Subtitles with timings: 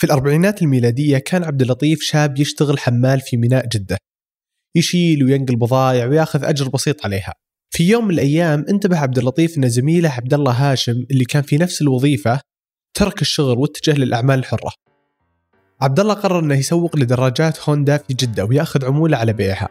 [0.00, 3.98] في الأربعينات الميلادية كان عبد اللطيف شاب يشتغل حمال في ميناء جدة.
[4.76, 7.34] يشيل وينقل بضائع وياخذ أجر بسيط عليها.
[7.70, 11.58] في يوم من الأيام انتبه عبد اللطيف أن زميله عبد الله هاشم اللي كان في
[11.58, 12.40] نفس الوظيفة
[12.94, 14.72] ترك الشغل واتجه للأعمال الحرة.
[15.80, 19.68] عبد الله قرر إنه يسوق لدراجات هوندا في جدة ويأخذ عمولة على بيعها.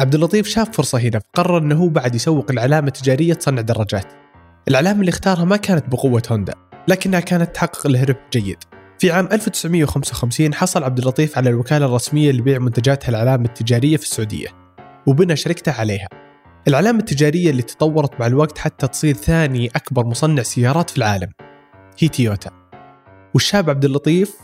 [0.00, 4.12] عبد اللطيف شاف فرصة هنا فقرر إنه هو بعد يسوق العلامة التجارية تصنع دراجات.
[4.68, 6.54] العلامة اللي اختارها ما كانت بقوة هوندا
[6.88, 8.58] لكنها كانت تحقق له ربح جيد.
[9.00, 14.48] في عام 1955 حصل عبد اللطيف على الوكالة الرسمية لبيع منتجاتها العلامة التجارية في السعودية
[15.06, 16.08] وبنى شركته عليها.
[16.68, 21.30] العلامة التجارية اللي تطورت مع الوقت حتى تصير ثاني أكبر مصنع سيارات في العالم
[21.98, 22.50] هي تويوتا.
[23.34, 24.36] والشاب عبد اللطيف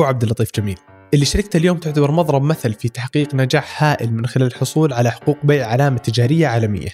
[0.00, 0.78] هو عبد اللطيف جميل
[1.14, 5.38] اللي شركته اليوم تعتبر مضرب مثل في تحقيق نجاح هائل من خلال الحصول على حقوق
[5.44, 6.90] بيع علامة تجارية عالمية.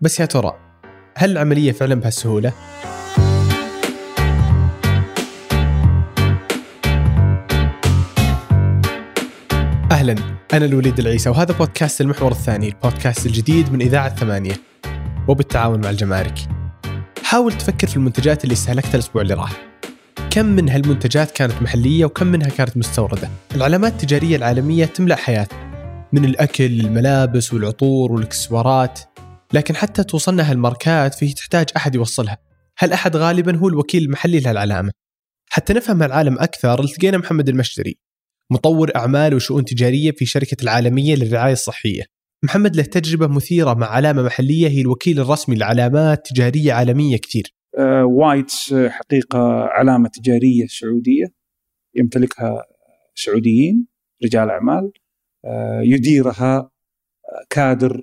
[0.00, 0.56] بس يا ترى
[1.16, 2.52] هل العملية فعلا بهالسهولة؟
[9.90, 10.14] أهلا
[10.52, 14.54] أنا الوليد العيسى وهذا بودكاست المحور الثاني البودكاست الجديد من إذاعة ثمانية
[15.28, 16.34] وبالتعاون مع الجمارك
[17.22, 19.52] حاول تفكر في المنتجات اللي استهلكتها الأسبوع اللي راح.
[20.30, 25.58] كم من هالمنتجات كانت محلية وكم منها كانت مستوردة؟ العلامات التجارية العالمية تملأ حياتنا
[26.12, 29.00] من الأكل الملابس والعطور والإكسسوارات.
[29.52, 32.38] لكن حتى توصلنا هالماركات فهي تحتاج أحد يوصلها.
[32.78, 34.90] هالأحد غالبا هو الوكيل المحلي لهالعلامة؟
[35.50, 38.05] حتى نفهم العالم أكثر التقينا محمد المشتري.
[38.50, 42.02] مطور أعمال وشؤون تجارية في شركة العالمية للرعاية الصحية.
[42.44, 47.54] محمد له تجربة مثيرة مع علامة محلية هي الوكيل الرسمي لعلامات تجارية عالمية كثير.
[48.04, 51.26] وايتس آه، حقيقة علامة تجارية سعودية
[51.94, 52.64] يمتلكها
[53.14, 53.86] سعوديين
[54.24, 54.92] رجال أعمال.
[55.44, 56.70] آه، يديرها آه،
[57.50, 58.02] كادر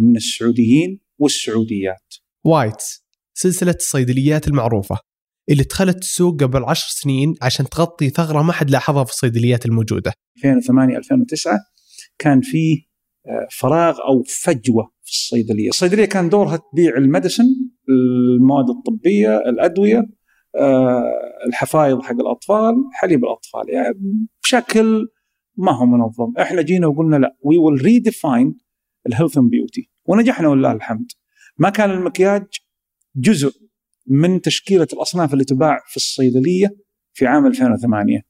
[0.00, 2.14] من السعوديين والسعوديات.
[2.44, 5.09] وايتس سلسلة الصيدليات المعروفة.
[5.50, 10.12] اللي دخلت السوق قبل عشر سنين عشان تغطي ثغرة ما حد لاحظها في الصيدليات الموجودة.
[10.36, 11.58] 2008 2009
[12.18, 12.90] كان فيه
[13.50, 15.68] فراغ أو فجوة في الصيدلية.
[15.68, 17.44] الصيدلية كان دورها تبيع المدسن
[17.88, 20.06] المواد الطبية الأدوية
[20.56, 21.04] آه،
[21.46, 23.62] الحفايض حق الأطفال حليب الأطفال.
[23.68, 25.08] يعني بشكل
[25.56, 26.32] ما هو منظم.
[26.38, 28.58] إحنا جينا وقلنا لا we will redefine
[29.06, 31.06] ال health and beauty ونجحنا ولله الحمد.
[31.58, 32.46] ما كان المكياج
[33.16, 33.69] جزء
[34.10, 36.76] من تشكيلة الأصناف اللي تباع في الصيدلية
[37.12, 38.22] في عام 2008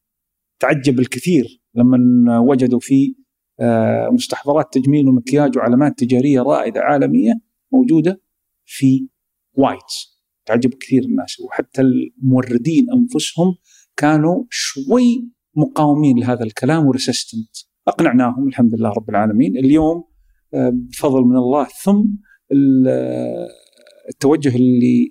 [0.59, 3.15] تعجب الكثير لما وجدوا في
[3.61, 7.33] آه، مستحضرات تجميل ومكياج وعلامات تجارية رائدة عالمية
[7.73, 8.23] موجودة
[8.65, 9.09] في
[9.55, 10.21] Whites.
[10.47, 13.55] تعجب كثير الناس وحتى الموردين أنفسهم
[13.97, 17.57] كانوا شوي مقاومين لهذا الكلام و resistant.
[17.89, 19.57] أقنعناهم الحمد لله رب العالمين.
[19.57, 20.05] اليوم
[20.55, 22.05] آه، بفضل من الله ثم
[22.89, 23.49] آه،
[24.09, 25.09] التوجه اللي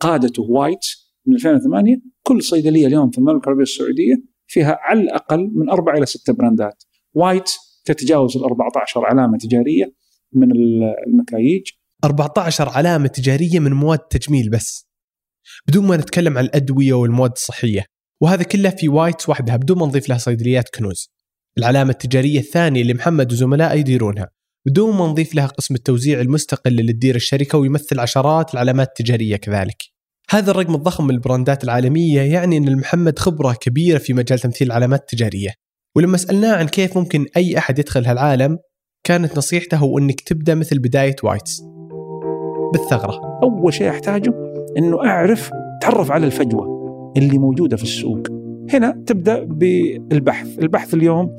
[0.00, 0.84] قادته Whites
[1.26, 4.14] من 2008 كل صيدلية اليوم في المملكة العربية السعودية
[4.46, 6.84] فيها على الأقل من أربع إلى ست براندات.
[7.14, 7.50] Whites
[7.84, 9.94] تتجاوز ال 14 علامة تجارية
[10.32, 10.48] من
[11.06, 11.62] المكاييج.
[12.04, 14.88] 14 علامة تجارية من مواد تجميل بس
[15.68, 17.84] بدون ما نتكلم عن الأدوية والمواد الصحية.
[18.20, 21.12] وهذا كله في Whites وحدها بدون ما نضيف لها صيدليات كنوز.
[21.58, 24.28] العلامة التجارية الثانية اللي محمد وزملائه يديرونها.
[24.68, 29.82] بدون ما نضيف لها قسم التوزيع المستقل اللي تدير الشركة ويمثل عشرات العلامات التجارية كذلك.
[30.30, 35.00] هذا الرقم الضخم من البراندات العالمية يعني أن لمحمد خبرة كبيرة في مجال تمثيل العلامات
[35.00, 35.50] التجارية.
[35.96, 38.58] ولما سألناه عن كيف ممكن أي أحد يدخل هالعالم
[39.04, 41.62] كانت نصيحته هو أنك تبدأ مثل بداية وايتس.
[42.72, 43.40] بالثغرة.
[43.42, 44.34] أول شيء أحتاجه
[44.78, 45.50] إنه أعرف
[45.82, 46.66] تعرف على الفجوة
[47.16, 48.28] اللي موجودة في السوق.
[48.72, 50.58] هنا تبدأ بالبحث.
[50.58, 51.36] البحث اليوم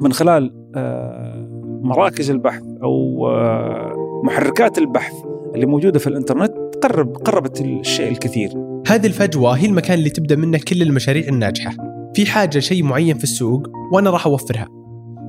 [0.00, 1.51] من خلال آه،
[1.82, 5.14] مراكز البحث أو آه، محركات البحث
[5.54, 8.50] اللي موجودة في الإنترنت قرب قربت الشيء الكثير.
[8.86, 11.74] هذه الفجوة هي المكان اللي تبدأ منه كل المشاريع الناجحة.
[12.14, 14.68] في حاجة شيء معين في السوق وأنا راح أوفرها.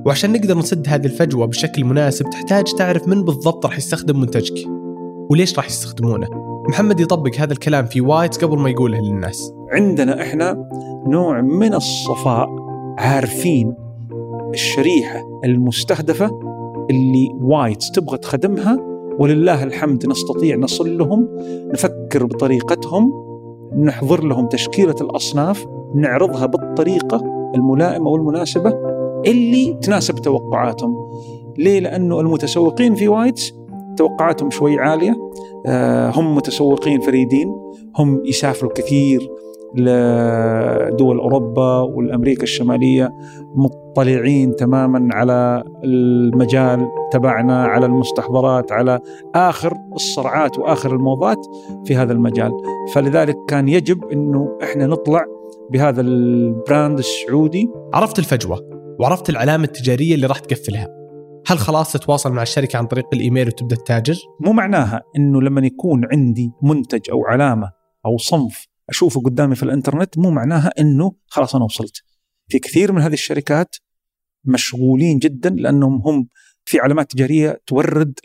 [0.06, 4.68] وعشان نقدر نسد هذه الفجوة بشكل مناسب تحتاج تعرف من بالضبط راح يستخدم منتجك
[5.30, 6.28] وليش راح يستخدمونه.
[6.68, 9.52] محمد يطبق هذا الكلام في Whites قبل ما يقوله للناس.
[9.72, 10.68] عندنا إحنا
[11.08, 12.48] نوع من الصفاء
[12.98, 13.74] عارفين
[14.54, 16.43] الشريحة المستهدفة
[16.90, 21.28] اللي Whites تبغى تخدمها ولله الحمد نستطيع نصل لهم
[21.72, 23.12] نفكر بطريقتهم
[23.78, 28.74] نحضر لهم تشكيلة الأصناف نعرضها بالطريقة الملائمة والمناسبة
[29.26, 30.96] اللي تناسب توقعاتهم
[31.58, 33.54] ليه؟ لأنه المتسوقين في وايتس
[33.96, 35.16] توقعاتهم شوي عالية
[35.66, 37.54] آه، هم متسوقين فريدين
[37.96, 39.30] هم يسافروا كثير
[39.76, 43.12] لدول أوروبا والأمريكا الشمالية
[43.54, 49.00] مطلعين تماما على المجال تبعنا على المستحضرات على
[49.34, 51.46] آخر الصرعات وآخر الموضات
[51.84, 52.52] في هذا المجال.
[52.92, 55.24] فلذلك كان يجب إنه إحنا نطلع
[55.70, 57.70] بهذا البراند السعودي.
[57.94, 58.58] عرفت الفجوة
[59.00, 60.88] وعرفت العلامة التجارية اللي راح تقفلها.
[61.46, 66.02] هل خلاص تتواصل مع الشركة عن طريق الإيميل وتبدأ تتاجر؟ مو معناها إنه لما يكون
[66.12, 67.70] عندي منتج أو علامة
[68.06, 72.02] أو صنف أشوفه قدامي في الإنترنت مو معناها إنه خلاص أنا وصلت.
[72.48, 73.76] في كثير من هذه الشركات
[74.44, 76.28] مشغولين جدا لأنهم هم
[76.64, 78.20] في علامات تجارية تورد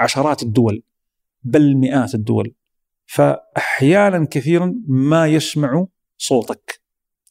[0.00, 0.82] لعشرات الدول
[1.42, 2.54] بل مئات الدول.
[3.06, 5.86] فاحيانا كثيرا ما يسمعوا
[6.18, 6.80] صوتك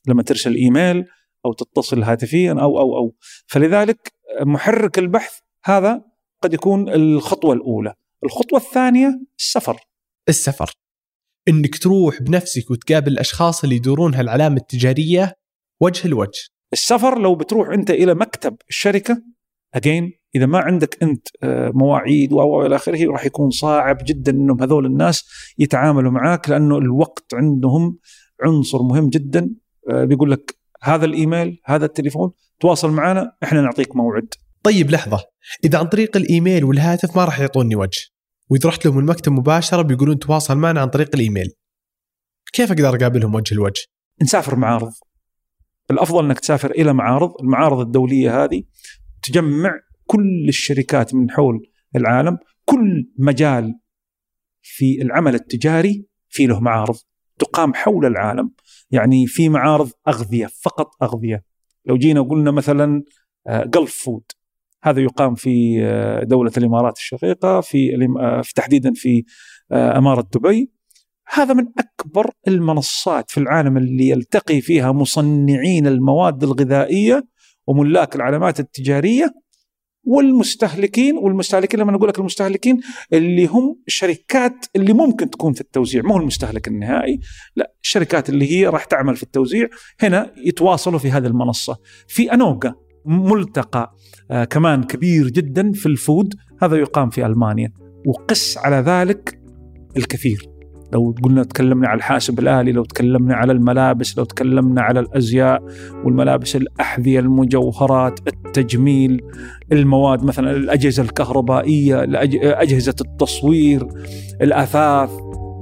[0.07, 1.05] لما ترسل إيميل
[1.45, 3.15] أو تتصل هاتفيا أو أو أو
[3.45, 6.05] فلذلك محرك البحث هذا
[6.41, 7.93] قد يكون الخطوة الأولى.
[8.23, 9.79] الخطوة الثانية السفر.
[10.29, 10.82] السفر
[11.47, 15.35] إنك تروح بنفسك وتقابل الاشخاص اللي يدورون هالعلامة التجارية
[15.81, 16.49] وجه لوجه.
[16.73, 19.23] السفر لو بتروح أنت إلى مكتب الشركة
[19.73, 24.61] اجين إذا ما عندك أنت آه، مواعيد و إلى آخره راح يكون صعب جدا إنهم
[24.61, 25.25] هذول الناس
[25.57, 27.97] يتعاملوا معاك لأنه الوقت عندهم
[28.43, 29.49] عنصر مهم جدا.
[29.91, 34.33] آه، بيقول لك هذا الإيميل هذا التليفون تواصل معنا إحنا نعطيك موعد.
[34.63, 35.19] طيب لحظة.
[35.63, 38.12] إذا عن طريق الإيميل والهاتف ما راح يعطوني وجه.
[38.53, 41.53] وإذا رحت لهم المكتب مباشرة بيقولون تواصل معنا عن طريق الإيميل.
[42.53, 43.81] كيف أقدر أقابلهم وجه لوجه؟
[44.21, 44.94] نسافر معارض.
[45.91, 47.33] الأفضل إنك تسافر إلى معارض.
[47.41, 48.63] المعارض الدولية هذه
[49.23, 53.79] تجمع كل الشركات من حول العالم كل مجال
[54.61, 56.97] في العمل التجاري في له معارض
[57.39, 58.51] تقام حول العالم.
[58.91, 61.44] يعني في معارض أغذية فقط أغذية.
[61.85, 63.03] لو جينا وقلنا مثلا
[63.50, 64.23] جلف فود
[64.83, 69.24] هذا يقام في آه، دولة الإمارات الشقيقة في, آه، في تحديدا في
[69.71, 70.71] آه، أمارة دبي.
[71.33, 77.27] هذا من أكبر المنصات في العالم اللي يلتقي فيها مصنعين المواد الغذائية
[77.68, 79.33] وملاك العلامات التجارية
[80.03, 82.81] والمستهلكين والمستهلكين لما نقول لك المستهلكين
[83.13, 87.19] اللي هم الشركات اللي ممكن تكون في التوزيع مو المستهلك النهائي
[87.56, 89.68] لا الشركات اللي هي راح تعمل في التوزيع.
[90.00, 91.77] هنا يتواصلوا في هذه المنصة.
[92.07, 93.95] في أنوغا ملتقى
[94.31, 97.71] آه كمان كبير جدا في الفود هذا يقام في ألمانيا.
[98.05, 99.39] وقس على ذلك
[99.97, 100.50] الكثير.
[100.94, 105.63] لو قلنا تكلمنا على الحاسب الآلي لو تكلمنا على الملابس لو تكلمنا على الأزياء
[106.03, 109.21] والملابس الأحذية المجوهرات التجميل
[109.71, 112.03] المواد مثلا الأجهزة الكهربائية
[112.61, 113.88] أجهزة التصوير
[114.41, 115.09] الأثاث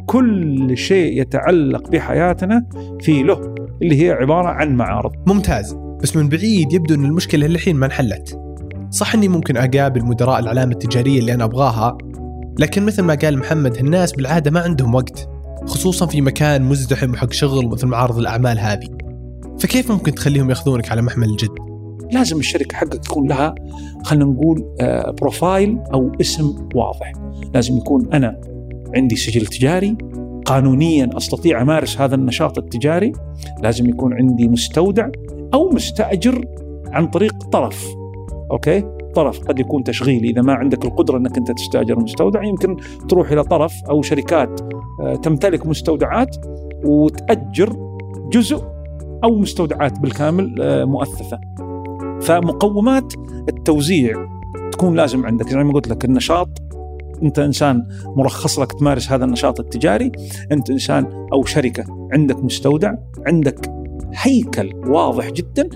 [0.06, 5.12] كل شيء يتعلق بحياتنا في له اللي هي عبارة عن معارض.
[5.28, 5.91] ممتاز.
[6.04, 8.40] بس من بعيد يبدو أن المشكلة للحين ما انحلت.
[8.92, 11.98] صح أني ممكن أقابل مدراء العلامة التجارية اللي أنا أبغاها
[12.60, 15.30] لكن مثل ما قال محمد الناس بالعادة ما عندهم وقت
[15.66, 18.88] خصوصا في مكان مزدحم حق شغل مثل معارض الأعمال هذه.
[19.60, 21.52] فكيف ممكن تخليهم يأخذونك على محمل الجد؟
[22.12, 23.56] لازم الشركة حقك تكون لها
[24.04, 24.66] خلينا نقول
[25.22, 27.12] بروفايل أو اسم واضح.
[27.54, 28.42] لازم يكون أنا
[28.96, 29.98] عندي سجل تجاري
[30.46, 33.12] قانونيا أستطيع أمارس هذا النشاط التجاري.
[33.64, 35.10] لازم يكون عندي مستودع
[35.54, 36.46] أو مستأجر
[36.88, 37.96] عن طريق طرف.
[38.52, 38.84] أوكي؟
[39.16, 40.30] طرف قد يكون تشغيلي.
[40.30, 42.78] إذا ما عندك القدرة إنك أنت تستأجر مستودع يمكن
[43.10, 44.62] تروح إلى طرف أو شركات
[45.02, 46.36] آه، تمتلك مستودعات
[46.86, 47.98] وتأجر
[48.32, 48.64] جزء
[49.24, 51.40] أو مستودعات بالكامل آه، مؤثثة.
[52.22, 53.14] فمقومات
[53.50, 54.28] التوزيع
[54.72, 55.50] تكون لازم عندك.
[55.50, 56.50] زي ما قلت لك النشاط
[57.24, 60.12] أنت إنسان مرخص لك تمارس هذا النشاط التجاري.
[60.52, 62.94] أنت إنسان أو شركة عندك مستودع
[63.28, 63.81] عندك
[64.16, 65.70] هيكل واضح جدا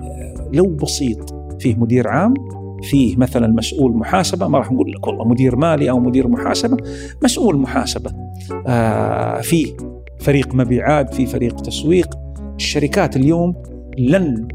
[0.00, 2.34] آه، لو بسيط فيه مدير عام
[2.82, 6.76] فيه مثلا مسؤول محاسبة ما راح نقول لك والله مدير مالي أو مدير محاسبة
[7.24, 8.10] مسؤول محاسبة
[8.66, 9.76] آه فيه
[10.20, 12.08] فريق مبيعات في فريق تسويق.
[12.56, 13.54] الشركات اليوم
[13.98, 14.48] لن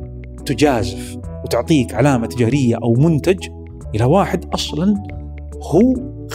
[0.46, 3.48] تجازف وتعطيك علامة تجارية أو منتج
[3.96, 5.04] إلى واحد أصلا
[5.62, 5.94] هو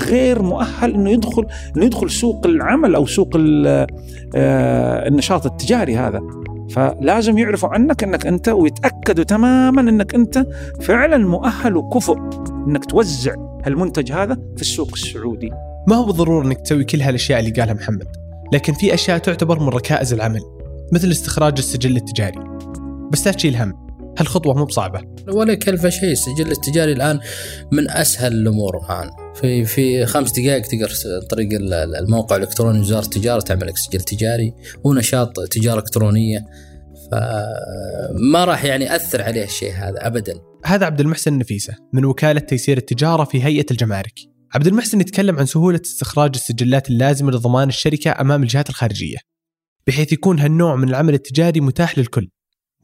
[0.08, 1.46] غير مؤهل إنه يدخل
[1.76, 6.20] إنه يدخل سوق العمل أو سوق آه، النشاط التجاري هذا.
[6.70, 10.46] فلازم يعرفوا عنك إنك أنت ويتأكدوا تماما إنك أنت
[10.80, 12.18] فعلا مؤهل وكفؤ
[12.68, 13.34] إنك توزع
[13.66, 15.50] المنتج هذا في السوق السعودي.
[15.88, 18.08] ما هو بالضرورة إنك تسوي كل هالأشياء اللي قالها محمد،
[18.52, 20.40] لكن في أشياء تعتبر من ركائز العمل
[20.92, 22.40] مثل استخراج السجل التجاري.
[23.10, 25.00] بس لا تشيل هم، هالخطوة مو بصعبة.
[25.28, 27.20] ولا كلفة شيء، السجل التجاري الآن
[27.72, 29.10] من أسهل الأمور الآن.
[29.34, 30.90] في في خمس دقائق تقدر
[31.30, 31.48] طريق
[32.00, 36.44] الموقع الإلكتروني وزارة التجارة تعمل لك سجل تجاري ونشاط تجارة إلكترونية
[37.12, 40.34] فما راح يعني أثر عليه الشيء هذا ابدا.
[40.64, 44.14] هذا عبد المحسن نفيسة من وكالة تيسير التجارة في هيئة الجمارك.
[44.54, 49.16] عبد المحسن يتكلم عن سهولة استخراج السجلات اللازمة لضمان الشركة أمام الجهات الخارجية.
[49.86, 52.28] بحيث يكون هالنوع من العمل التجاري متاح للكل.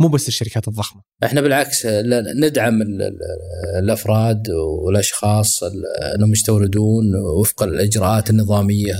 [0.00, 1.02] مو بس الشركات الضخمة.
[1.24, 1.86] إحنا بالعكس
[2.40, 2.82] ندعم
[3.82, 4.50] الأفراد
[4.84, 5.62] والأشخاص
[6.14, 7.04] أنهم يستوردون
[7.40, 8.98] وفق الإجراءات النظامية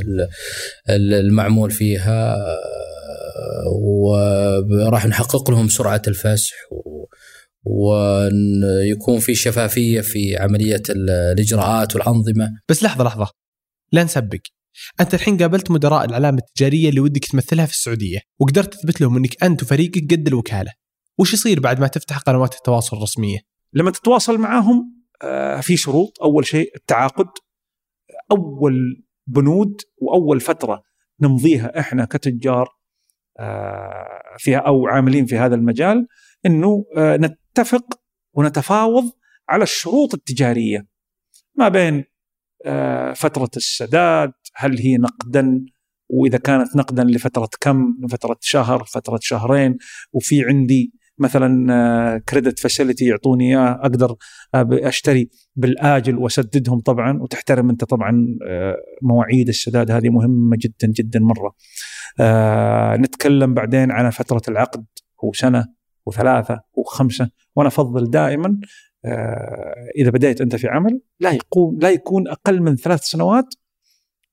[0.90, 2.36] المعمول فيها
[3.82, 6.54] وراح نحقق لهم سرعة الفسح
[7.64, 12.50] ويكون في شفافية في عملية الإجراءات والأنظمة.
[12.68, 13.30] بس لحظة لحظة
[13.92, 14.38] لا نسبق.
[15.00, 19.44] أنت الحين قابلت مدراء العلامه التجارية اللي ودك تمثلها في السعودية وقدرت تثبت لهم إنك
[19.44, 20.72] أنت وفريقك قد الوكالة.
[21.18, 23.38] وش يصير بعد ما تفتح قنوات التواصل الرسمية؟
[23.72, 26.22] لما تتواصل معاهم آه، في شروط.
[26.22, 27.28] أول شيء التعاقد
[28.30, 30.82] أول بنود وأول فترة
[31.20, 32.68] نمضيها إحنا كتجار
[33.38, 36.06] آه، فيها أو عاملين في هذا المجال
[36.46, 38.00] إنه آه، نتفق
[38.32, 39.12] ونتفاوض
[39.48, 40.86] على الشروط التجارية
[41.54, 42.04] ما بين
[43.14, 45.64] فترة السداد هل هي نقدا؟
[46.08, 49.76] وإذا كانت نقدا لفترة كم؟ لفترة شهر فترة شهرين.
[50.12, 54.16] وفي عندي مثلا كريدت فاسيلتي يعطوني إياه أقدر
[54.54, 61.54] أشتري بالآجل وأسددهم طبعا وتحترم أنت طبعا آه، مواعيد السداد هذه مهمة جدا جدا مرة.
[62.20, 64.84] آه، نتكلم بعدين عن فترة العقد
[65.24, 65.66] هو سنة
[66.06, 68.60] وثلاثة وخمسة وأنا أفضل دائما
[69.04, 73.54] آه، إذا بديت أنت في عمل لا يكون لا يكون أقل من ثلاث سنوات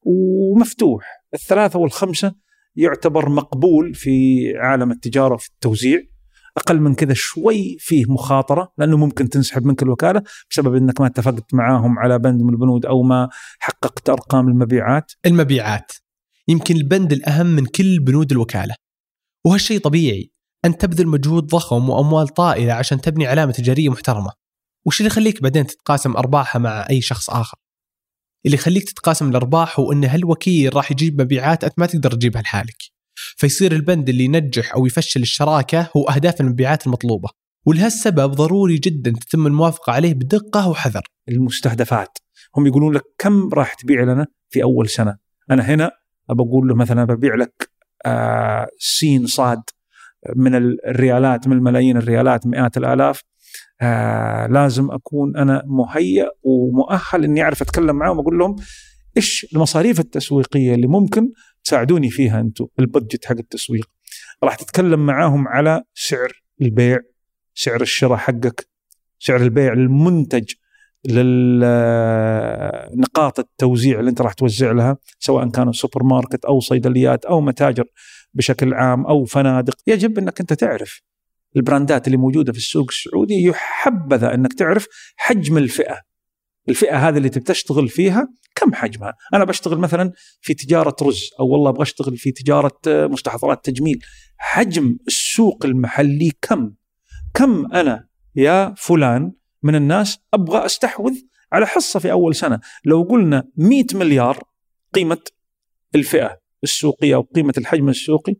[0.02, 2.36] ومفتوح الثلاثة والخمسة
[2.76, 6.02] يعتبر مقبول في عالم التجارة في التوزيع
[6.58, 11.54] أقل من كذا شوي فيه مخاطرة لأنه ممكن تنسحب منك الوكالة بسبب إنك ما اتفقت
[11.54, 13.30] معاهم على بند من البنود أو ما
[13.60, 15.12] حققت أرقام المبيعات.
[15.26, 15.92] المبيعات
[16.48, 18.76] يمكن البند الأهم من كل بنود الوكالة.
[19.46, 20.32] وهالشيء طبيعي
[20.66, 24.32] أن تبذل مجهود ضخم وأموال طائلة عشان تبني علامة تجارية محترمة.
[24.86, 27.58] وش اللي يخليك بعدين تتقاسم أرباحها مع أي شخص آخر؟
[28.46, 32.78] اللي يخليك تتقاسم الأرباح هو إن هالوكيل راح يجيب مبيعات أنت ما تقدر تجيبها لحالك.
[33.38, 37.30] فيصير البند اللي ينجح أو يفشل الشراكة هو أهداف المبيعات المطلوبة.
[37.66, 41.02] ولهالسبب ضروري جدا تتم الموافقة عليه بدقة وحذر.
[41.30, 42.18] المستهدفات.
[42.58, 45.18] هم يقولون لك كم راح تبيع لنا في أول سنة؟
[45.52, 45.92] أنا هنا
[46.30, 47.70] بقول له مثلا ببيع لك
[48.06, 49.62] آه سين صاد
[50.36, 53.22] من الريالات من الملايين الريالات مئات الآلاف.
[53.82, 58.56] آه لازم أكون أنا مهيئ ومؤهل إني أعرف أتكلم معاهم وأقول لهم
[59.18, 61.32] إيش المصاريف التسويقية اللي ممكن
[61.64, 63.90] تساعدوني فيها أنتم ال budget حق التسويق.
[64.44, 67.00] راح تتكلم معاهم على سعر البيع
[67.56, 68.68] سعر الشراء حقك
[69.20, 70.54] سعر البيع للمنتج
[71.08, 71.70] للنقاط
[73.40, 77.86] التوزيع اللي أنت راح توزع لها سواء كانوا سوبر ماركت أو صيدليات أو متاجر
[78.34, 79.76] بشكل عام أو فنادق.
[79.88, 81.02] يجب أنك أنت تعرف
[81.56, 86.13] البراندات اللي موجودة في السوق السعودي يحبذا أنك تعرف حجم الفئة.
[86.70, 91.70] الفئة هذه اللي تشتغل فيها كم حجمها؟ أنا بشتغل مثلا في تجارة رز أو والله
[91.70, 94.00] أبغى أشتغل في تجارة مستحضرات تجميل.
[94.38, 96.74] حجم السوق المحلي كم؟
[97.34, 99.32] كم أنا يا فلان
[99.64, 101.14] من الناس أبغى أستحوذ
[101.52, 104.44] على حصة في أول سنة، لو قلنا 100 مليار
[104.94, 105.22] قيمة
[105.96, 108.36] الفئة السوقية أو قيمة الحجم السوقي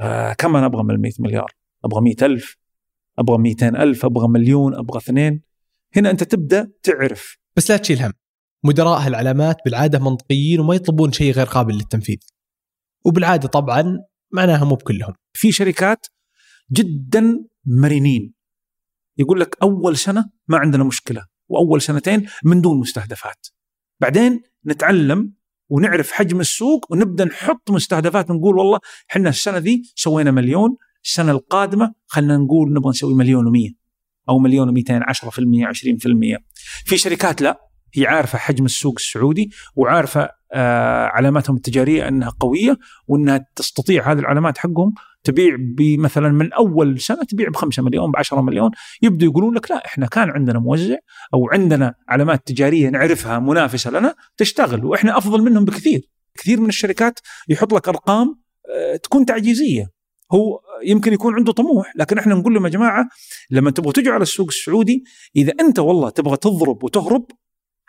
[0.00, 1.52] آه كم أنا أبغى من ال 100 مليار؟
[1.84, 2.56] أبغى 100000
[3.18, 5.42] أبغى 200000 أبغى مليون أبغى اثنين
[5.96, 8.12] هنا أنت تبدأ تعرف بس لا تشيل هم.
[8.64, 12.18] مدراء هالعلامات بالعادة منطقيين وما يطلبون شيء غير قابل للتنفيذ.
[13.04, 13.98] وبالعادة طبعا
[14.32, 15.14] معناها مو بكلهم.
[15.32, 16.06] في شركات
[16.72, 18.34] جدا مرنين.
[19.18, 23.46] يقول لك أول سنة ما عندنا مشكلة وأول سنتين من دون مستهدفات.
[24.00, 25.32] بعدين نتعلم
[25.68, 28.78] ونعرف حجم السوق ونبدأ نحط مستهدفات نقول والله
[29.10, 33.72] إحنا السنة ذي سوينا مليون السنة القادمة خلينا نقول نبغى نسوي مليون و100
[34.28, 36.38] أو مليون و200 10% 20%
[36.84, 37.60] في شركات لا
[37.94, 44.58] هي عارفة حجم السوق السعودي وعارفة آه علاماتهم التجارية أنها قوية وأنها تستطيع هذه العلامات
[44.58, 48.70] حقهم تبيع بمثلا من أول سنة تبيع ب 5 مليون ب 10 مليون.
[49.02, 50.96] يبدو يقولون لك لا إحنا كان عندنا موزع
[51.34, 56.00] أو عندنا علامات تجارية نعرفها منافسة لنا تشتغل وإحنا أفضل منهم بكثير.
[56.34, 58.42] كثير من الشركات يحط لك أرقام
[58.76, 60.01] آه تكون تعجيزية.
[60.34, 63.08] هو يمكن يكون عنده طموح لكن إحنا نقول لهم يا جماعة
[63.50, 65.04] لما تبغوا تجوا على السوق السعودي
[65.36, 67.26] إذا أنت والله تبغى تضرب وتهرب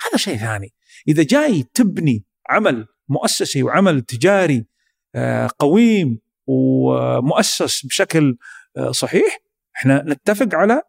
[0.07, 0.73] هذا شيء ثاني.
[1.07, 4.65] إذا جاي تبني عمل مؤسسي وعمل تجاري
[5.15, 8.37] آه، قويم ومؤسس بشكل
[8.77, 9.39] آه، صحيح
[9.75, 10.81] إحنا نتفق على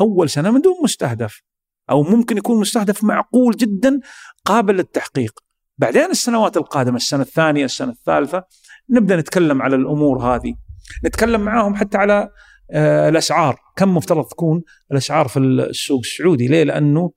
[0.00, 1.42] أول سنة من دون مستهدف.
[1.90, 4.00] أو ممكن يكون مستهدف معقول جدا
[4.44, 5.40] قابل للتحقيق.
[5.78, 8.44] بعدين السنوات القادمة السنة الثانية السنة الثالثة
[8.90, 10.54] نبدأ نتكلم على الأمور هذه.
[11.04, 12.30] نتكلم معاهم حتى على
[12.70, 17.12] آه، الاسعار كم مفترض تكون الاسعار في السوق السعودي؟ ليه؟ لأنه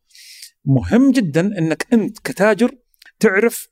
[0.65, 2.71] مهم جدا إنك أنت كتاجر
[3.19, 3.67] تعرف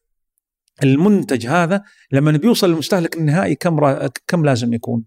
[0.83, 4.09] المنتج هذا لما بيوصل للمستهلك النهائي كم را...
[4.27, 5.03] كم لازم يكون.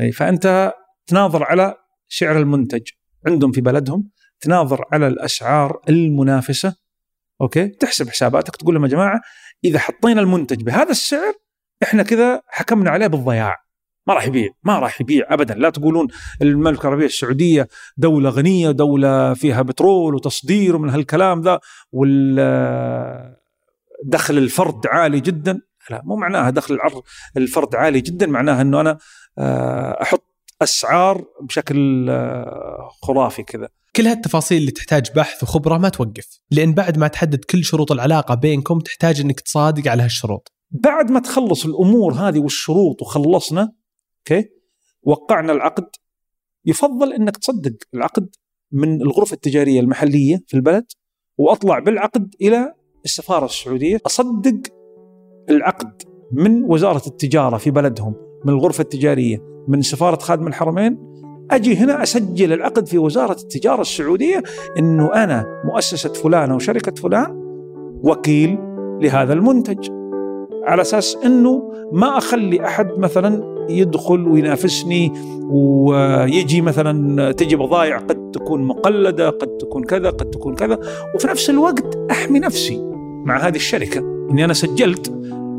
[0.00, 0.74] أي فأنت
[1.06, 1.74] تناظر على
[2.08, 2.82] سعر المنتج
[3.26, 6.76] عندهم في بلدهم تناظر على الاسعار المنافسة
[7.40, 9.20] okay؟ تحسب حساباتك تقول لهم يا جماعة
[9.64, 11.34] إذا حطينا المنتج بهذا السعر
[11.82, 13.63] إحنا كذا حكمنا عليه بالضياع.
[14.06, 15.54] ما راح يبيع ما راح يبيع ابدا.
[15.54, 16.08] لا تقولون
[16.42, 21.60] المملكة العربية السعودية دولة غنية دولة فيها بترول وتصدير ومن هالكلام ذا
[21.92, 23.34] وال
[24.04, 25.60] دخل الفرد عالي جدا.
[25.90, 26.78] لا مو معناها دخل
[27.36, 28.98] الفرد عالي جدا معناها إنه أنا
[29.38, 30.24] آه، أحط
[30.62, 33.68] أسعار بشكل آه، خرافي كذا.
[33.96, 38.34] كل هالتفاصيل اللي تحتاج بحث وخبرة ما توقف لأن بعد ما تحدد كل شروط العلاقة
[38.34, 40.52] بينكم تحتاج إنك تصادق على هالشروط.
[40.70, 43.72] بعد ما تخلص الأمور هذه والشروط وخلصنا
[44.30, 44.48] أوكي؟
[45.02, 45.86] وقعنا العقد.
[46.64, 48.28] يفضل إنك تصدق العقد
[48.72, 50.84] من الغرفة التجارية المحلية في البلد
[51.38, 54.60] وأطلع بالعقد إلى السفارة السعودية أصدق
[55.50, 56.02] العقد
[56.32, 58.14] من وزارة التجارة في بلدهم
[58.44, 61.14] من الغرفة التجارية من سفارة خادم الحرمين.
[61.50, 64.42] أجي هنا أسجل العقد في وزارة التجارة السعودية
[64.78, 67.40] إنه أنا مؤسسة فلان أو شركة فلان
[68.02, 68.58] وكيل
[69.00, 69.90] لهذا المنتج
[70.64, 75.12] على أساس إنه ما أخلي أحد مثلا يدخل وينافسني
[75.50, 80.78] ويجي مثلا تجي بضائع قد تكون مقلدة قد تكون كذا قد تكون كذا.
[81.14, 82.80] وفي نفس الوقت أحمي نفسي
[83.24, 85.12] مع هذه الشركة إني أنا سجلت.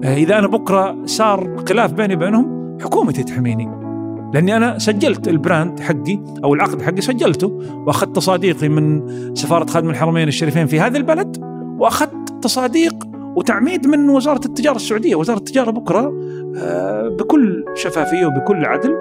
[0.03, 3.85] إذا أنا بكرة صار خلاف بيني وبينهم حكومتي تحميني.
[4.33, 9.01] لأني أنا سجلت البراند حقي أو العقد حقي سجلته وأخذت تصاديقي من
[9.35, 11.37] سفارة خادم الحرمين الشريفين في هذا البلد
[11.79, 16.13] وأخذت تصاديق وتعميد من وزارة التجارة السعودية، وزارة التجارة بكرة
[16.57, 18.95] آه، بكل شفافية وبكل عدل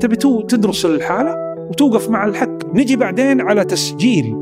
[0.00, 0.16] تبي
[0.48, 1.34] تدرس الحالة
[1.70, 4.36] وتوقف مع الحق، نجي بعدين على تسجيل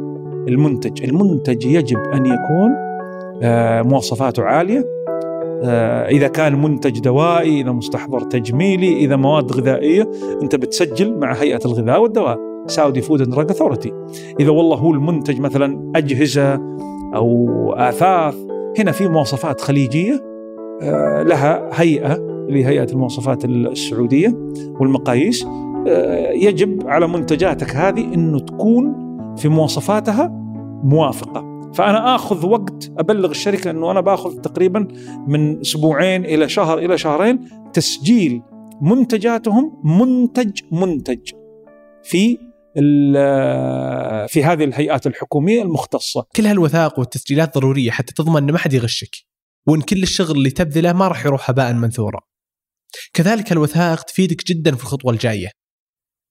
[0.48, 2.70] المنتج، المنتج يجب أن يكون
[3.42, 4.84] آه، مواصفاته عالية.
[5.64, 10.10] آه، إذا كان منتج دوائي إذا مستحضر تجميلي إذا مواد غذائية
[10.42, 12.38] أنت بتسجل مع هيئة الغذاء والدواء.
[12.66, 13.92] Saudi Food and Drug
[14.40, 16.54] إذا والله هو المنتج مثلا أجهزة
[17.14, 18.34] أو آثاث
[18.78, 20.24] هنا في مواصفات خليجية
[20.82, 22.14] آه، لها هيئة
[22.48, 24.38] اللي هيئة المواصفات السعودية
[24.80, 25.46] والمقاييس.
[25.86, 28.94] آه، يجب على منتجاتك هذه إنه تكون
[29.36, 30.28] في مواصفاتها
[30.84, 31.70] موافقة.
[31.74, 34.88] فأنا آخذ وقت أبلغ الشركة إنه أنا بآخذ تقريبا
[35.26, 37.40] من أسبوعين إلى شهر إلى شهرين
[37.72, 38.42] تسجيل
[38.80, 41.30] منتجاتهم منتج منتج
[42.02, 42.38] في
[44.28, 46.26] في هذه الهيئات الحكومية المختصة.
[46.36, 49.16] كل هالوثائق والتسجيلات ضرورية حتى تضمن ان ما حد يغشك
[49.66, 52.20] وإن كل الشغل اللي تبذله ما راح يروح هباء منثورا.
[53.12, 55.50] كذلك الوثائق تفيدك جدا في الخطوة الجاية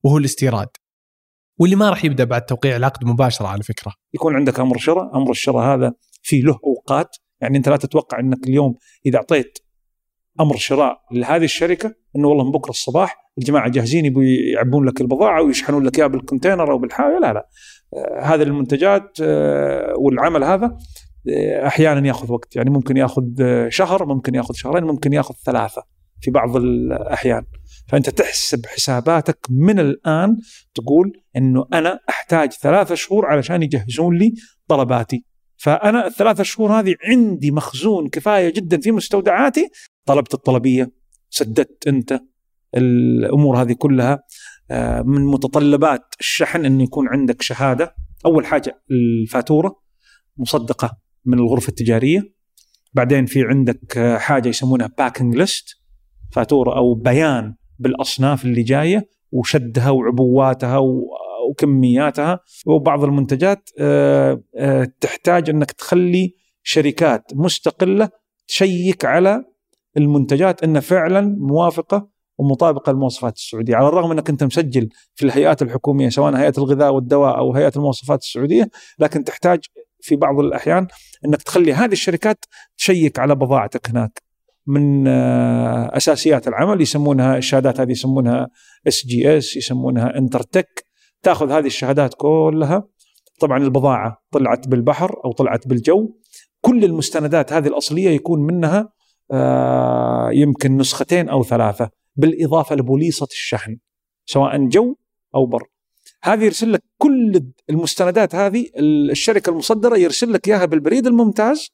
[0.03, 0.67] وهو الاستيراد.
[1.59, 3.93] واللي ما راح يبدأ بعد توقيع العقد مباشرة على فكرة.
[4.13, 8.47] يكون عندك أمر شراء، أمر الشراء هذا في له أوقات، يعني أنت لا تتوقع إنك
[8.47, 9.57] اليوم إذا أعطيت
[10.39, 15.41] أمر شراء لهذه الشركة إنه والله من بكرة الصباح الجماعة جاهزين يبوا يعبون لك البضاعة
[15.41, 17.47] ويشحنون لك إياها بالكونتينر أو بالحاويه لا لا.
[17.93, 20.77] آه هذه المنتجات آه والعمل هذا
[21.29, 22.55] آه أحيانا يأخذ وقت.
[22.55, 23.23] يعني ممكن يأخذ
[23.69, 25.83] شهر ممكن يأخذ شهرين ممكن يأخذ ثلاثة
[26.21, 27.43] في بعض الأحيان.
[27.87, 30.37] فأنت تحسب حساباتك من الآن
[30.75, 34.33] تقول إنه أنا أحتاج ثلاثة شهور علشان يجهزون لي
[34.67, 35.25] طلباتي.
[35.57, 39.69] فأنا الثلاثة شهور هذه عندي مخزون كفاية جدا في مستودعاتي.
[40.05, 40.91] طلبت الطلبية
[41.29, 42.19] سددت أنت
[42.77, 44.23] الأمور هذه كلها
[44.71, 47.95] آه، من متطلبات الشحن انه يكون عندك شهادة.
[48.25, 49.81] أول حاجة الفاتورة
[50.37, 52.33] مصدقة من الغرفة التجارية.
[52.93, 55.65] بعدين في عندك آه، حاجة يسمونها packing list
[56.31, 60.77] فاتورة أو بيان بالأصناف اللي جاية وشدها وعبواتها
[61.49, 62.39] وكمياتها.
[62.65, 64.43] وبعض المنتجات آه،
[65.01, 68.09] تحتاج إنك تخلي شركات مستقلة
[68.47, 69.43] check على
[69.97, 76.09] المنتجات إنها فعلا موافقة ومطابقه للمواصفات السعودية، على الرغم إنك أنت مسجل في الهيئات الحكومية
[76.09, 78.69] سواء هيئة الغذاء والدواء أو هيئة المواصفات السعودية،
[78.99, 79.59] لكن تحتاج
[80.01, 80.87] في بعض الأحيان
[81.25, 82.45] إنك تخلي هذه الشركات
[82.77, 84.27] check على بضاعتك هناك.
[84.67, 88.47] من آه، أساسيات العمل يسمونها الشهادات هذه يسمونها
[88.87, 90.85] SGS يسمونها Intertek.
[91.23, 92.83] تأخذ هذه الشهادات كلها.
[93.39, 96.09] طبعا البضاعة طلعت بالبحر أو طلعت بالجو.
[96.61, 98.89] كل المستندات هذه الأصلية يكون منها
[99.31, 101.89] آه، يمكن نسختين أو ثلاثة.
[102.17, 103.77] بالإضافة لبوليصة الشحن
[104.25, 104.95] سواء جو
[105.35, 105.67] أو بر.
[106.23, 111.71] هذه يرسل لك كل المستندات هذه الشركة المصدرة يرسل لك إياها بالبريد الممتاز.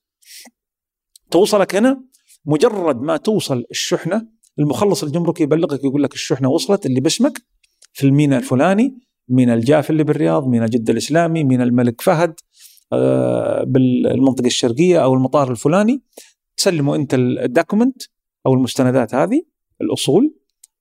[1.32, 2.04] توصلك هنا
[2.46, 4.28] مجرد ما توصل الشحنة
[4.60, 7.42] المخلص الجمركي يبلغك يقول لك الشحنة وصلت اللي باسمك
[7.94, 8.98] في الميناء الفلاني
[9.30, 12.34] ميناء الجاف اللي بالرياض ميناء جده الإسلامي ميناء الملك فهد
[12.94, 16.02] آه، بالمنطقة الشرقية أو المطار الفلاني.
[16.58, 18.02] تسلموا أنت الدوكيمنت
[18.46, 19.44] أو المستندات هذه.
[19.84, 20.36] الأصول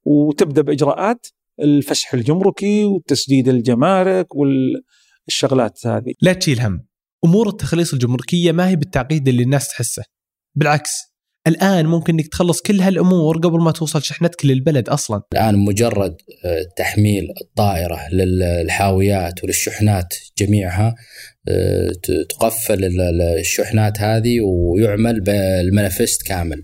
[0.04, 1.26] وتبدأ بإجراءات
[1.60, 6.14] الفسح الجمركي وتسديد الجمارك والشغلات هذه.
[6.22, 6.86] لا تشيل هم،
[7.24, 10.02] أمور التخليص الجمركية ما هي بالتعقيد اللي الناس تحسه.
[10.54, 11.12] بالعكس
[11.46, 16.66] الآن ممكن إنك تخلص كل هالأمور قبل ما توصل شحنتك للبلد أصلا الآن مجرد آه،
[16.76, 20.94] تحميل الطائرة للحاويات وللشحنات جميعها
[22.28, 23.00] تقفل
[23.40, 26.62] الشحنات هذه ويعمل بال manifest كامل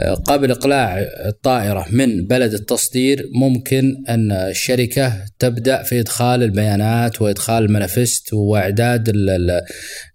[0.00, 7.64] آه، قبل إقلاع الطائرة من بلد التصدير ممكن أن الشركة تبدأ في إدخال البيانات وإدخال
[7.64, 9.12] ال manifest وإعداد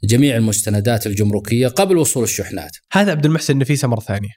[0.04, 2.72] جميع المستندات الجمركية قبل وصول الشحنات.
[2.92, 4.30] هذا عبد المحسن النفيسه مرة ثانية.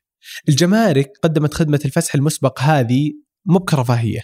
[0.49, 3.13] الجمارك قدمت خدمة الفسح المسبق هذه
[3.47, 4.21] مو كرفاهيه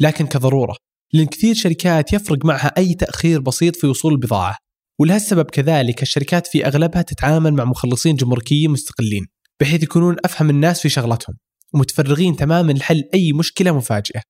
[0.00, 0.76] لكن كضرورة
[1.12, 4.56] لأن كثير شركات يفرق معها أي تأخير بسيط في وصول البضاعة
[5.00, 9.26] ولهالسبب كذلك الشركات في أغلبها تتعامل مع مخلصين جمركيين مستقلين
[9.60, 11.36] بحيث يكونون أفهم الناس في شغلتهم
[11.74, 14.20] ومتفرغين تماما لحل أي مشكلة مفاجئة.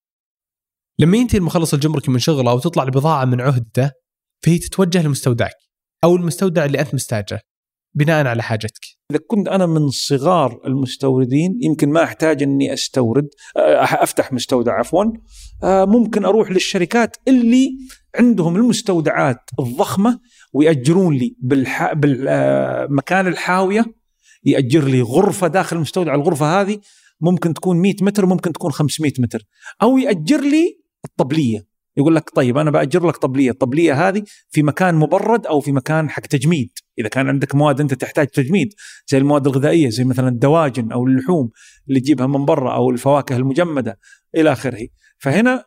[0.98, 3.90] لما ينتهي المخلص الجمركي من شغله وتطلع البضاعه من عهدته
[4.44, 5.54] فهي تتوجه لمستودعك
[6.04, 7.40] أو المستودع اللي أنت مستاجره
[7.94, 8.85] بناء على حاجتك.
[9.11, 15.04] إذا كنت أنا من صغار المستوردين يمكن ما أحتاج إني أستورد آه، أفتح مستودع عفوا
[15.62, 17.70] آه، ممكن أروح للشركات اللي
[18.14, 20.20] عندهم المستودعات الضخمة
[20.52, 21.92] ويأجرون لي بالح...
[21.92, 23.84] بالمكان آه، الحاوية
[24.44, 26.14] يأجر لي غرفة داخل المستودع.
[26.14, 26.78] الغرفة هذه
[27.20, 29.46] ممكن تكون 100 متر ممكن تكون 500 متر.
[29.82, 31.70] أو يأجر لي الطبلية.
[31.96, 36.10] يقول لك طيب أنا بأجر لك طبلية، الطبلية هذه في مكان مبرد أو في مكان
[36.10, 38.74] حق تجميد، إذا كان عندك مواد أنت تحتاج تجميد
[39.08, 41.50] زي المواد الغذائية زي مثلا الدواجن أو اللحوم
[41.88, 43.98] اللي تجيبها من برا أو الفواكه المجمدة
[44.36, 45.64] إلى آخره، فهنا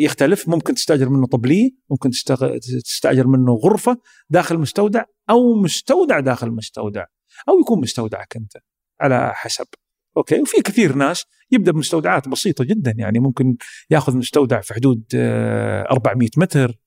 [0.00, 0.48] يختلف.
[0.48, 2.10] ممكن تستاجر منه طبليه، ممكن
[2.84, 3.98] تستاجر منه غرفة
[4.30, 7.04] داخل مستودع أو مستودع داخل مستودع
[7.48, 8.52] أو يكون مستودعك أنت
[9.00, 9.66] على حسب.
[10.16, 13.56] أوكي؟ وفي كثير ناس يبدأ بمستودعات بسيطة جدا يعني ممكن
[13.90, 16.78] يأخذ مستودع في حدود 400 آه، متر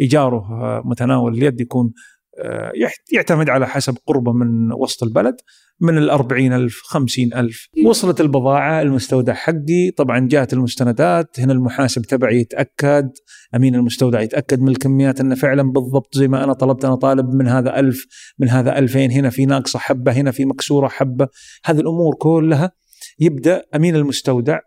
[0.00, 1.92] إيجاره آه، متناول اليد يكون
[2.38, 2.72] آه،
[3.12, 5.36] يعتمد على حسب قربه من وسط البلد.
[5.82, 7.68] من ال 40 ألف 50 ألف.
[7.86, 9.90] وصلت البضاعة المستودع حقي.
[9.96, 11.40] طبعا جاءت المستندات.
[11.40, 13.10] هنا المحاسب تبعي يتأكد.
[13.54, 16.84] أمين المستودع يتأكد من الكميات أنه فعلا بالضبط زي ما أنا طلبت.
[16.84, 18.06] أنا طالب من هذا ألف
[18.38, 19.10] من هذا ألفين.
[19.10, 21.28] هنا في ناقصة حبة هنا في مكسورة حبة.
[21.64, 22.72] هذه الأمور كلها
[23.18, 24.58] يبدأ أمين المستودع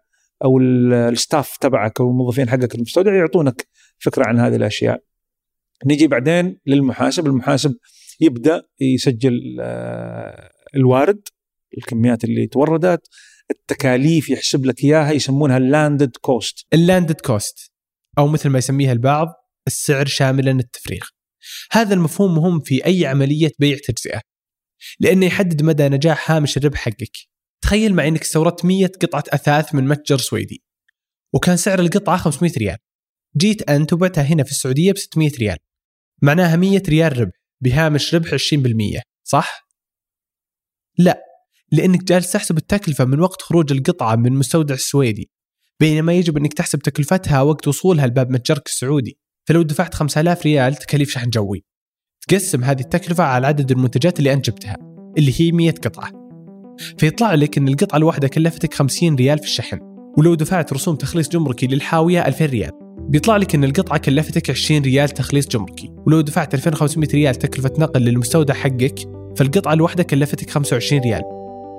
[0.44, 5.04] أو ال staff تبعك أو الموظفين حقك المستودع يعطونك فكرة عن هذه الأشياء.
[5.86, 7.28] نجي بعدين للمحاسب.
[7.28, 7.76] المحاسب
[8.22, 11.22] يبدأ يسجل آه، الوارد
[11.78, 13.08] الكميات اللي توردت
[13.52, 17.72] التكاليف يحسب لك إياها يسمونها ال landed cost ال landed cost
[18.18, 19.28] أو مثل ما يسميها البعض
[19.68, 21.04] السعر شاملا التفريغ.
[21.72, 24.22] هذا المفهوم مهم في أي عملية بيع تجزئة
[25.00, 27.18] لأنه يحدد مدى نجاح هامش الربح حقك.
[27.62, 30.64] تخيل معي إنك استوردت 100 قطعة أثاث من متجر سويدي
[31.34, 32.78] وكان سعر القطعة 500 ريال.
[33.38, 35.58] جيت أنت وبعتها هنا في السعودية ب 600 ريال.
[36.22, 39.65] معناها 100 ريال ربح بهامش ربح 20% صح؟
[40.98, 41.22] لا
[41.72, 45.30] لأنك جالس تحسب التكلفة من وقت خروج القطعة من المستودع السويدي
[45.80, 49.18] بينما يجب أنك تحسب تكلفتها وقت وصولها لباب متجرك السعودي.
[49.48, 51.64] فلو دفعت 5000 ريال تكاليف شحن جوي.
[52.28, 54.78] تقسم هذه التكلفة على عدد المنتجات اللي أنت جبتها
[55.18, 56.12] اللي هي 100 قطعة.
[56.98, 59.80] فيطلع لك أن القطعة الواحدة كلفتك 50 ريال في الشحن
[60.18, 62.72] ولو دفعت رسوم تخليص جمركي للحاوية 2000 ريال.
[63.10, 68.02] بيطلع لك إن القطعة كلفتك 20 ريال تخليص جمركي ولو دفعت 2500 ريال تكلفة نقل
[68.02, 69.00] للمستودع حقك
[69.36, 71.22] فالقطعة الواحدة كلفتك 25 ريال.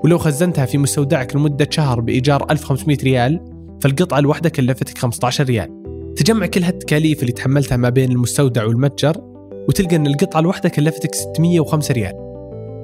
[0.04, 3.40] ولو خزنتها في مستودعك لمدة شهر بإيجار 1500 ريال
[3.82, 5.82] فالقطعة الواحدة كلفتك 15 ريال.
[6.16, 9.16] تجمع كل هالتكاليف اللي تحملتها ما بين المستودع والمتجر
[9.68, 12.12] وتلقى إن القطعة الواحدة كلفتك 605 ريال.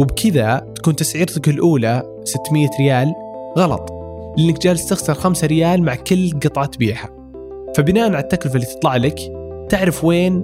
[0.00, 3.12] وبكذا تكون تسعيرتك الأولى 600 ريال
[3.58, 3.90] غلط
[4.38, 7.11] لأنك جالس تخسر 5 ريال مع كل قطعة تبيعها.
[7.76, 9.18] فبناء على التكلفة اللي تطلع لك
[9.68, 10.35] تعرف وين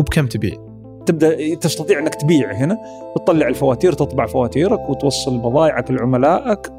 [0.00, 0.71] وبكم تبيع.
[1.06, 2.78] تبدأ تستطيع إنك تبيع هنا
[3.16, 6.72] وتطلع الفواتير تطبع فواتيرك وتوصل بضائعك لعملائك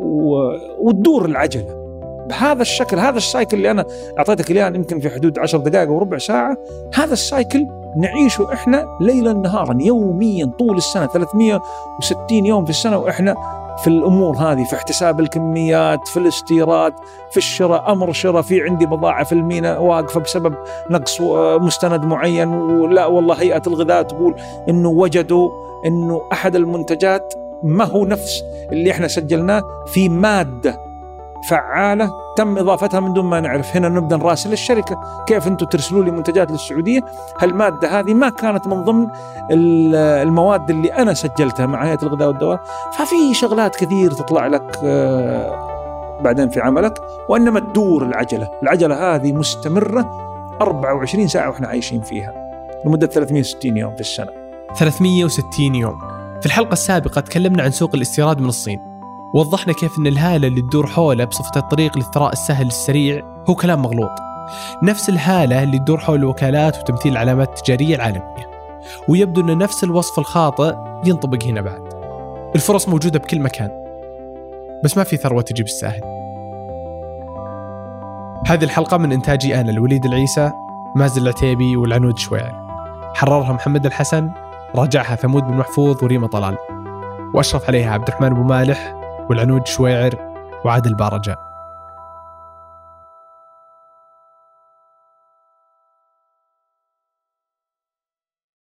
[0.00, 0.36] و...
[0.80, 1.80] وتدور العجلة.
[2.28, 3.84] بهذا الشكل هذا ال cycle اللي أنا
[4.18, 6.56] أعطيتك إياه يمكن في حدود 10 دقائق وربع ساعة
[6.94, 13.34] هذا السايكل نعيشه إحنا ليلا نهارا يوميا طول السنة 360 يوم في السنة وإحنا
[13.82, 16.94] في الأمور هذه في احتساب الكميات في الاستيراد
[17.30, 17.92] في الشراء.
[17.92, 20.54] أمر شراء في عندي بضاعة في الميناء واقفة بسبب
[20.90, 21.20] نقص
[21.60, 22.48] مستند معين.
[22.48, 24.34] ولا والله هيئة الغذاء تقول
[24.68, 25.50] إنه وجدوا
[25.86, 30.89] إنه أحد المنتجات ما هو نفس اللي إحنا سجلناه في مادة.
[31.48, 32.12] فعالة.
[32.36, 33.76] تم إضافتها من دون ما نعرف.
[33.76, 37.00] هنا نبدأ نراسل الشركة كيف أنتم ترسلوا لي منتجات للسعودية؟
[37.38, 39.06] هالماده هذه ما كانت من ضمن
[39.50, 42.60] المواد اللي أنا سجلتها مع هيئة الغذاء والدواء؟
[42.92, 45.70] ففي شغلات كثير تطلع لك آه،
[46.20, 46.94] بعدين في عملك
[47.28, 48.50] وإنما تدور العجلة.
[48.62, 52.34] العجلة هذه مستمرة 24 ساعة وإحنا عايشين فيها
[52.86, 54.30] لمدة 360 يوم في السنة.
[54.76, 55.98] 360 يوم.
[56.40, 58.89] في الحلقة السابقة تكلمنا عن سوق الاستيراد من الصين.
[59.34, 64.10] وضحنا كيف أن الهالة اللي تدور حوله بصفة الطريق للثراء السهل السريع هو كلام مغلوط.
[64.82, 68.50] نفس الهالة اللي تدور حول الوكالات وتمثيل العلامات التجارية العالمية
[69.08, 71.82] ويبدو أن نفس الوصف الخاطئ ينطبق هنا بعد.
[72.54, 73.70] الفرص موجودة بكل مكان.
[74.84, 76.00] بس ما في ثروة تجي بالساهل
[78.46, 80.52] هذه الحلقة من إنتاجي أنا الوليد العيسى
[80.96, 82.66] مازن العتيبي والعنود شويعر
[83.14, 84.30] حررها محمد الحسن
[84.76, 86.56] راجعها ثمود بن محفوظ وريما طلال.
[87.34, 88.99] وأشرف عليها عبد الرحمن أبو مالح
[89.30, 90.14] والعنود شويعر
[90.64, 91.49] وعادل بارجاء